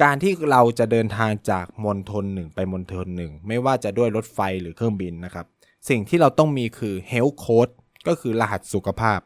[0.04, 5.46] การที่เราจะเดินทางจากมณฑลหนึ่งไปมณฑลหนึ่ง ไม่ว่าจะด้วยรถไฟหรือเครื่องบินนะครับ
[5.90, 7.74] สิ่งที่เราต้องมีคือ health code
[8.08, 9.20] ก็คือรหัสสุขภาพ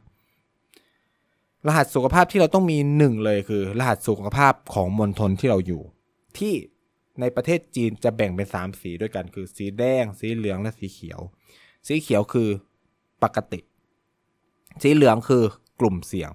[1.67, 5.82] รหัสสุขภาพที่เราต้องมีหนึ่งเลยคือ รหัสสุขภาพของมณฑลที่เราอยู่
[6.38, 6.54] ที่
[7.19, 11.19] ในประเทศจีนจะแบ่งเป็นสามสีด้วยกันคือ สีแดง สีเหลืองและสีเขียว
[11.88, 12.50] สีเขียวคือ
[13.24, 13.60] ปกติ
[14.82, 15.43] สีเหลืองคือ
[15.80, 16.30] กลุ่มเสี่ยง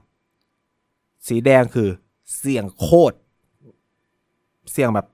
[1.29, 1.89] สีแดงคือ
[2.39, 3.17] เสี่ยงโคตร
[4.73, 5.07] เสี่ยงแบบ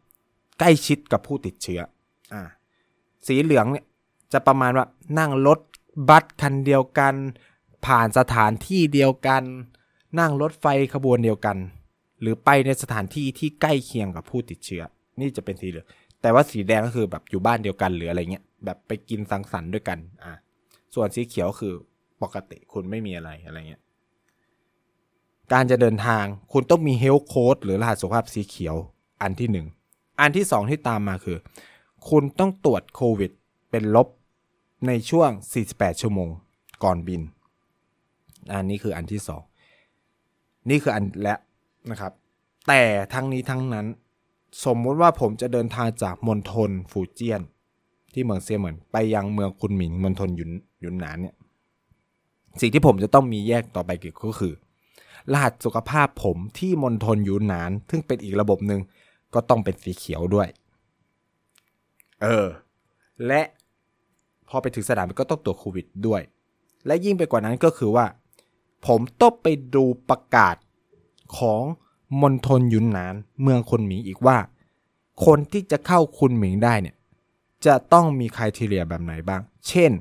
[0.59, 1.81] ใกล้ชิดกับผู้ติดเชื้อ
[2.35, 2.43] อ่า
[3.27, 3.85] สีเหลืองเนี่ย
[4.33, 4.87] จะประมาณว่า
[5.19, 5.59] นั่งรถ
[6.09, 7.15] บัสคันเดียวกัน
[7.87, 9.43] ผ่านสถานที่เดียวกัน
[10.19, 11.57] นั่งรถไฟขบวนเดียวกัน
[12.21, 14.83] หรือไปในสถานที่ที่ใกล้เคียงกับผู้ติดเชื้อ
[15.21, 15.87] นี่จะเป็นสีเหลือง
[16.23, 20.33] แต่ว่าสีแดงก็คือแบบอยู่บ้านเดียวกันหรืออะไรเงี้ยแบบไปกินสังสรรค์ด้วยกันอ่า
[20.95, 21.75] ส่วนสีเขียวคือ
[22.23, 23.83] ปกติคุณไม่มีอะไรอะไรเงี้ย
[25.53, 28.77] การจะเดินทางคุณต้องมีเฮลโค้ดหรือรหัสสุขภาพสีเขียว
[29.23, 29.67] อันที่หนึ่ง
[30.21, 31.39] อันที่สองที่ตามมาคือ
[32.09, 33.31] คุณต้องตรวจโควิด
[33.71, 34.09] เป็นลบ
[34.87, 35.31] ในช่วง
[35.67, 36.29] 48 ชั่วโมง
[36.85, 37.23] ก่อนบิน
[38.53, 39.43] อันนี้คืออันที่สอง
[40.69, 41.35] นี่คืออันและ
[41.91, 42.13] นะครับ
[42.69, 43.87] แต่ทั้งนี้ทั้งนั้น
[44.65, 47.41] สมมุติว่าผมจะเดินทางจากมณฑลฟูเจียน
[48.13, 50.51] ที่เมืองเซียเหมินไปยังเมืองคุนหมิงมณฑลยุน
[50.85, 51.35] ยุนหนานเนี่ย
[52.61, 53.91] สิ่งที่ผมจะต้องมีแยกต่อไป
[54.27, 54.53] ก็คือ
[55.33, 58.81] รหัสสุขภาพผมที่มณฑลยูนนาน ซึ่งเป็นอีกระบบหนึ่ง
[59.35, 60.49] ก็ต้องเป็นสีเขียวด้วย
[62.23, 62.47] เออ
[63.27, 63.43] และ
[64.51, 66.23] พอไปถึงสนามก็ต้องตรวจโควิดด้วย
[66.87, 68.07] และยิ่งไปกว่านั้นก็คือว่า
[68.87, 70.57] ผมต้องไปดูประกาศ
[71.39, 71.63] ของ
[72.23, 74.37] มณฑลยุนนาน เมืองคนหมิงอีกว่า
[75.25, 76.97] คนที่จะเข้าคุนหมิงได้เนี่ย
[77.67, 79.93] จะต้องมีคุณทีเรียแบบไหนบ้าง เช่น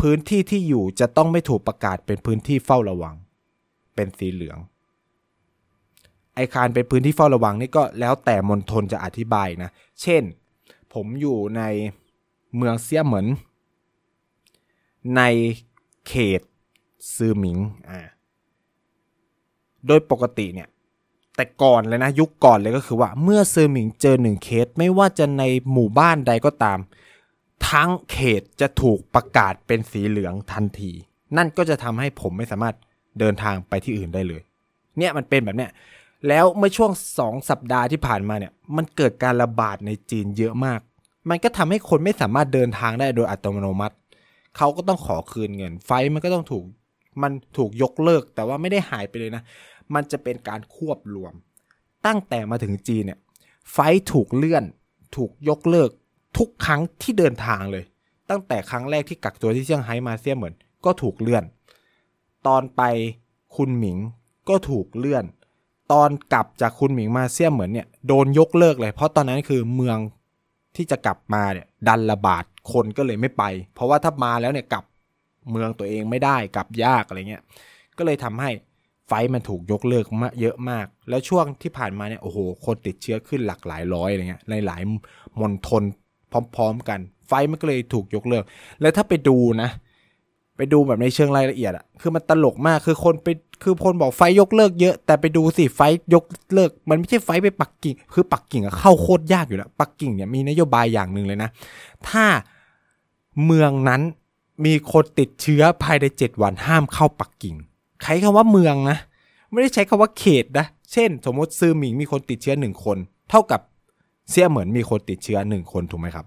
[0.00, 3.14] พื้นที่ที่อยู่จะต้องไม่ถูกประกาศเป็นพื้นที่เฝ้าระวัง
[3.94, 4.58] เป็นสีเหลือง
[6.34, 9.70] ไอคารเป็นพื้นที่เฝ้าระวังนี่ก็แล้วแต่มณฑลจะอธิบายนะ
[10.02, 10.22] เช่น
[10.94, 11.62] ผมอยู่ใน
[12.56, 13.26] เมืองเซี่ยเหมิน
[15.16, 15.22] ใน
[16.08, 16.40] เขต
[17.14, 18.00] ซือหมิงอ่า
[19.86, 20.68] โดยปกติเนี่ย
[21.36, 26.78] แต่ก่อนเลยนะยุคก่อนเลยก็คือว่าเมื่อซือหมิงเจอหนึ่งเคสไม่ว่าจะในหมู่บ้านใดก็ตาม
[27.68, 30.92] ทั้งเขตจะถูกประกาศเป็นสีเหลืองทันที
[31.36, 32.74] นั่นก็จะทำให้ผมไม่สามารถ
[33.18, 34.42] เดินทางไปที่อื่นได้เลย
[34.98, 35.70] เนี่ยมันเป็นแบบเนี้ย
[36.28, 40.80] แล้วเมื่อช่วงสองสัปดาห์ที่ผ่านมาเนี่ยมันเกิดการระบาดในจีนเยอะมาก
[41.30, 43.94] มันก็ทำให้คนไม่สามารถเดินทางได้โดยอัตโนมัติ
[44.56, 46.64] เขาก็ต้องขอคืนเงิน ไฟมันก็ต้องถูก
[47.22, 49.42] มันถูกยกเลิก แต่ว่าไม่ได้หายไปเลยนะ
[49.94, 51.34] มันจะเป็นการควบรวม
[52.06, 53.18] ตั้งแต่มาถึงจีนเนี่ย
[53.72, 53.78] ไฟ
[54.12, 54.64] ถูกเลื่อน
[55.16, 55.90] ถูกยกเลิก
[56.38, 57.84] ทุกครั้งที่เดินทางเลย
[58.30, 61.44] ตั้งแต่ครั้งแรกที่กักตัวที่เซี่ยงไฮ้มาเซียเหมือนก็ถูกเลื่อน
[62.46, 62.82] ตอนไป
[63.56, 63.98] คุณหมิง
[64.48, 65.24] ก็ถูกเลื่อน
[65.92, 69.98] ตอนกลับจากคุณหมิงมาเซียเหมือนเนี่ยโดนยกเลิกเลย เพราะตอนนั้นคือเมือง
[70.76, 74.84] ที่จะกลับมาเนี่ยดันระบาด คนก็เลยไม่ไป เพราะว่าถ้ามาแล้วเนี่ยกลับ
[75.50, 77.42] เมืองตัวเองไม่ได้กลับยากอะไรเงี้ย
[77.98, 78.50] ก็เลยทำให้
[79.08, 84.82] ไฟมันถูกยกเลิกมาเยอะมาก แล้วช่วงที่ผ่านมาเนี่ยโอ้โหคนติดเชื้อขึ้นหลักหลายร้อยอะไรเงี้ยในหลาย
[85.40, 85.82] มณฑล
[86.56, 88.44] พร้อมๆกัน ไฟมันก็เลยถูกยกเลิก
[88.80, 89.70] แล้วถ้าไปดูนะ
[90.56, 93.28] ไปดูแบบในเชิงรายละเอียดอะคือมันตลกมากคือคนไป
[93.62, 95.80] คือคนบอกไฟยกเลิกเยอะ แต่ไปดูสิไฟ
[96.14, 96.24] ยก
[96.54, 101.50] เลิก มันไม่ใช่ไฟไปปักกิ่ง คือปักกิ่งอะเข้าโคตรยากอยู่แล้วปักกิ่งเนี่ยมีนโยบายอย่างหนึ่งเลยนะ
[102.08, 102.24] ถ้า
[103.44, 104.02] เมืองนั้น
[104.64, 107.56] มีคนติดเชื้อภายในเจ็ดวันห้ามเข้าปักกิ่ง
[108.02, 108.98] ใช้คำว่าเมืองนะ
[109.52, 112.98] ไม่ได้ใช้คำว่าเขตนะ เช่น สมมติซื้อหมิงมีคนติดเชื้อหนึ่งคน
[113.30, 113.60] เท่ากับ
[114.30, 116.26] เซี่ยเหมือนมีคนติดเชื้อหนึ่งคนถูกไหมครับ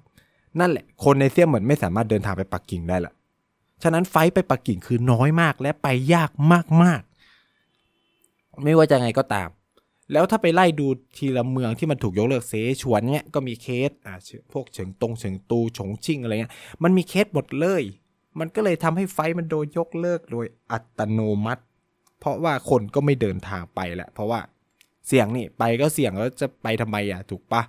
[0.59, 3.13] นั่นแหละ คนในเซี่ยเหมือนไม่สามารถเดินทางไปปักกิ่งได้ละ
[3.83, 6.31] ฉะนั้นไฟไปปักกิ่งคือน้อยมากและไปยาก
[6.83, 9.49] มากๆ ไม่ว่าจะไงก็ตาม
[10.13, 14.15] แล้วถ้าไปไล่ดูทีละเมืองที่มันถูกยกเลิกเสฉวนเนี่ยก็มีเคสอ่า
[14.53, 17.83] พวกเฉิงตงเฉิงตูฉงชิ่งอะไรเงี้ยมันมีเคสหมดเลย
[18.39, 21.63] มันก็เลยทำให้ไฟมันโดนยกเลิกโดยอัตโนมัติ
[22.19, 24.39] เพราะว่าคนก็ไม่เดินทางไปแหละเพราะว่า
[25.07, 27.61] เสี่ยงนี่ไปก็เสี่ยงแล้วจะไปทำไมอะถูกปะ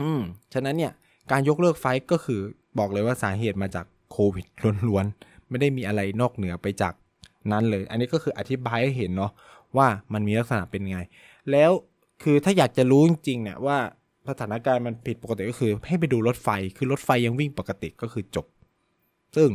[0.00, 0.20] อืม
[0.54, 0.92] ฉะนั้นเนี่ย
[1.30, 2.40] การยกเลิกไฟก็คือ
[2.78, 4.46] บอกเลยว่าสาเหตุมาจากโควิด
[4.88, 6.94] ล้วนๆไม่ได้มีอะไรนอกเหนือไปจาก
[7.52, 9.32] นั้นเลย อันนี้ก็คืออธิบายให้เห็นเนาะ
[9.78, 10.98] ว่ามันมีลักษณะเป็นไง
[11.50, 11.70] แล้ว
[12.22, 13.78] คือถ้าอยากจะรู้จริงๆเนี่ยว่า
[14.28, 18.46] สถานการณ์มันผิดปกติก็คือ ให้ไปดูรถไฟ คือรถไฟยังวิ่งปกติก็คือจบ
[19.36, 19.50] ซึ่ง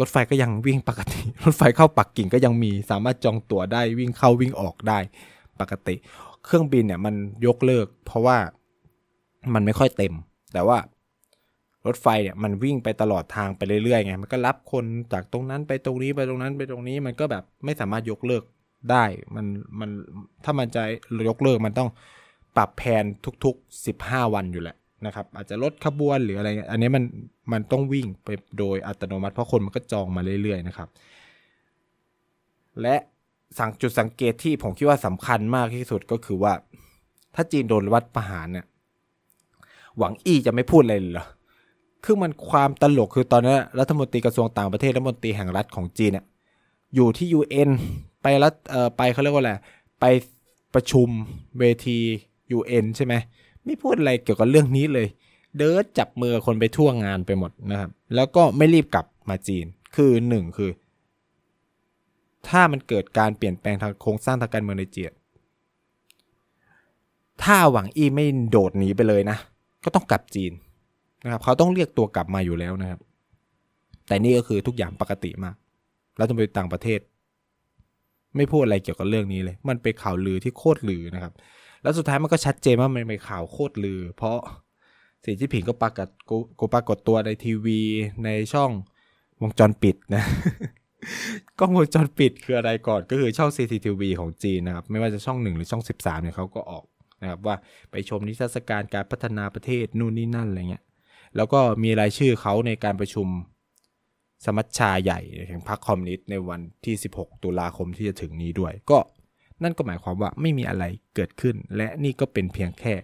[0.00, 4.98] รถไฟก็ยังวิ่งปกติ รถไฟเข้าปักกิ่งก็ยังมีสามารถจองตั๋วได้วิ่งเข้าวิ่งออกได้
[5.60, 5.94] ปกติ
[6.44, 7.14] เครื่องบินเนี่ยมัน
[7.46, 8.38] ยกเลิก เพราะว่า
[9.54, 10.12] มันไม่ค่อยเต็ม
[10.52, 10.78] แต่ว่า
[11.86, 18.42] รถไฟเนี่ยมันวิ่งไปตลอดทางไปเรื่อยๆไงมันก็รับคนจากตรงนั้นไปตรงนี้ไปตรงนั้นไปตรงนี้มันก็แบบไม่สามารถยกเลิก
[18.90, 19.04] ได้
[19.36, 19.46] มัน
[19.80, 19.90] มัน
[20.44, 20.82] ถ้ามันจะ
[21.28, 21.88] ยกเลิกมันต้อง
[22.56, 23.04] ปรับแผน
[23.44, 27.04] ทุกๆ 15 วันอยู่แหละนะครับ อาจจะลดขบวนหรืออะไรเงี้ยอันนี้มัน
[27.52, 30.88] มันต้องวิ่งไปโดยอัตโนมัติเพราะคนมันก็จองมาเรื่อยๆนะครับ
[32.82, 32.96] และ
[33.58, 36.52] สังจุดสังเกตที่ผมคิดว่าสำคัญมากที่สุดก็คือว่า
[37.34, 38.66] ถ้าจีนโดนวัดประหารเนี่ย
[39.98, 41.26] หวังอี้จะไม่พูดอะไรเลยเหรอ
[42.04, 46.24] คือมันความตลกคือตอนนี้รัฐมนตรีกระทรวงต่างประเทศรัฐมนตรีแห่งรัฐของจีนเนี่ย
[46.94, 47.70] อยู่ที่ UN
[48.22, 49.52] ไปรัฐเอ่อไปเขาเรียกว่าอะไร
[50.00, 50.04] ไป
[50.74, 51.08] ประชุม
[51.58, 51.98] เวที
[52.56, 53.14] UN ใช่ไหม
[53.64, 55.06] ไม่พูดอะไรเกี่ยวกับเรื่องนี้เลย
[55.58, 60.70] เดินจับมือคนไปทั่วงานไปหมดนะครับ แล้วก็ไม่รีบกลับมาจีน คือหนึ่งคือ
[62.48, 65.12] ถ้ามันเกิดการเปลี่ยนแปลงทางโครงสร้างทางการเมืองในจีน
[67.42, 69.36] ถ้าหวังอี้ไม่โดดหนีไปเลยนะ
[69.84, 70.52] ก็ต้องกลับจีน
[71.24, 73.00] นะครับเขาต้องเรียกตัวกลับมาอยู่แล้วนะครับ
[74.08, 75.56] แต่นี่ก็คือทุกอย่างปกติมาก
[76.16, 77.00] แล้วจะไปต่างประเทศ
[78.36, 81.32] ไม่พูดอะไรเกี่ยวกับเรื่องนี้เลย มันเป็นข่าวลือที่โคตรลือนะครับ
[81.82, 84.38] แล้วสุดท้ายมันก็ชัดเจนว่ามันเป็นข่าวโคตรลือ เพราะ
[85.24, 86.08] สีจิ้นผิงก็ปรากฏ
[86.58, 87.80] กูปรากฏตัวในทีวี
[88.24, 88.70] ในช่อง
[89.42, 90.24] วงจรปิดนะ
[91.58, 96.84] กล้องวงจรปิดคืออะไรก่อนก็คือช่อง CCTV ของจีนนะครับ ไม่ว่าจะช่องหนึ่งหรือช่อง 13เนี่ยเขาก็ออก
[97.22, 97.56] นะครับว่า
[97.90, 100.84] ไปชมนิทรรศการการพัฒนาประเทศนู่นนี่นั่นอะไรเงี้ย
[101.36, 103.28] แล้วก็มีรายชื่อเขาในการประชุม
[104.44, 108.98] สมัชชาใหญ่แห่งพรรคคอมมิวนิสต์ในวันที่ 16 ตุลาคมที่จะถึงนี้ด้วย ก็
[109.62, 112.94] นั่นก็หมายความว่าไม่มีอะไรเกิดขึ้น และนี่ก็เป็นเพียงแค่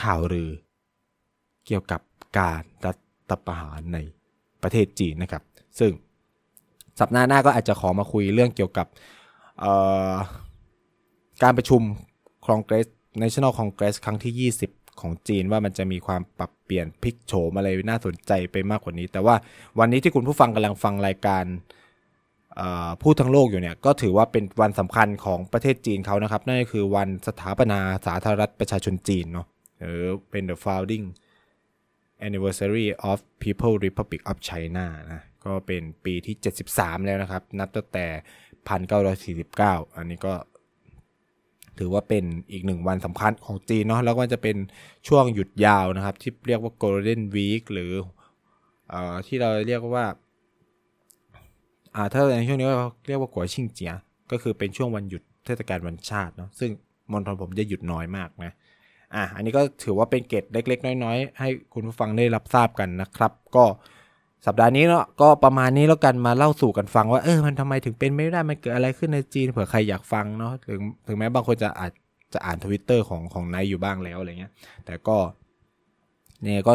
[0.00, 0.50] ข่าวลือ
[1.66, 2.00] เกี่ยวกับ
[2.38, 2.92] การรั
[3.30, 3.98] ฐประหารใน
[4.62, 5.42] ประเทศจีนนะครับ
[5.78, 5.92] ซึ่ง
[7.00, 8.86] สัปดาห์หน้าก็อาจจะขอมาคุยเรื่องเกี่ยวกับ
[11.42, 11.82] การประชุม
[12.44, 12.86] คองเกรส
[13.22, 19.34] National Congress ครั้งที่ 20 ของจีนว่ามันจะมีความปรับเปลี่ยนพลิกโฉมอะไรน่าสนใจไปมากกว่านี้ แต่ว่า
[19.78, 21.44] วันนี้ที่คุณผู้ฟังกำลังฟังรายการ
[23.02, 29.46] พูดทั้งโลกอยู่เนี่ยก็ถือว่าเป็นวันสำคัญของประเทศจีนเขานะครับ นั่นก็คือวันสถาปนาสาธารณรัฐประชาชนจีนเนาะ
[29.80, 31.04] หรือเป็น the founding
[32.26, 36.36] anniversary of People Republic of China นะก็เป็นปีที่
[36.70, 38.06] 73 แล้วนะครับ นับตั้งแต่
[39.82, 40.34] 1949 อันนี้ก็
[41.78, 44.56] ถือว่าเป็นอีกหนึ่งวันสำคัญของจีนเนาะแล้วก็จะเป็น
[45.08, 47.92] ช่วงหยุดยาวนะครับ ที่เรียกว่า Golden Week หรือ
[48.92, 48.94] อ
[49.26, 50.06] ที่เราเรียกว่า
[51.94, 52.76] อ่าถ้าในช่วงนี้ก็
[53.08, 53.92] เรียกว่ากัวชิงเจีย
[54.30, 56.70] ก็คือเป็นช่วงวันหยุดเทศกาลวันชาติเนาะซึ่ง
[57.12, 58.52] มณฑลผมจะหยุดน้อยมากนะ
[59.14, 63.64] อะอันนี้ก็ถือว่าเป็นเกตเล็ก ๆ น้อย ๆ ให้คุณผู้ฟังได้รับทราบกันนะครับ ก็
[64.46, 71.92] สัปดาห์นี้เนาะก็ประมาณนี้แล้วกันมาเล่าสู่กันฟังว่าเออมันทำไมถึงเป็นไม่ได้มันเกิดอะไรขึ้นในจีนเผื่อใครอยากฟังเนาะถึงถึงแม้บางคนจะอาจ
[72.34, 74.52] จะอ่านทวิตเตอร์ของของนายอยู่บ้างแล้วอะไรเงี้ย
[74.86, 75.16] แต่ก็
[76.42, 76.74] เนี่ยก็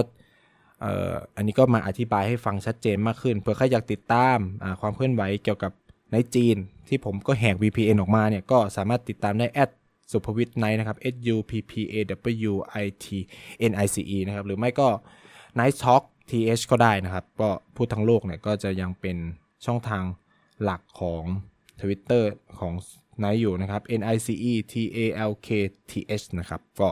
[0.81, 4.37] เอ่ออันนี้ก็มาอธิบายให้ฟังชัดเจนมากขึ้นเผื่อใครอยากติดตาม
[4.81, 5.71] ความเคลื่อนไหวเกี่ยวกับ
[6.11, 6.55] ในจีน
[6.87, 9.69] ที่ผมก็แหก VPN ออกมาเนี่ยก็สามารถติดตามได้แอด
[10.11, 11.95] สุภวิทย์ไนนะครับ S U P P A
[12.51, 12.53] W
[12.83, 13.05] I T
[13.69, 14.87] N I C E นะครับหรือไม่ก็
[15.59, 19.17] Night Talk TH ก็ได้นะครับ ก็พูดทั้งโลกเนี่ยก็จะยังเป็น
[19.65, 20.03] ช่องทาง
[20.63, 21.23] หลักของ
[21.79, 22.23] Twitter
[22.59, 22.73] ของ
[23.19, 25.49] ไนอยู่นะครับ N I C E T A L K
[25.91, 26.89] T H นะครับ ก็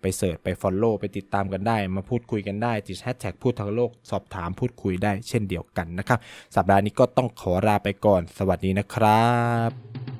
[0.00, 6.18] ไปเสิร์ชไป Follow ไปติดตามกันได้ มาพูดคุยกันได้ ติดแฮชแท็กพูดทั้งโลก สอบถามพูดคุยได้เช่นเดียวกันนะครับ
[6.56, 9.28] สัปดาห์นี้ก็ต้องขอลาไปก่อน สวัสดีนะครั
[9.68, 10.17] บ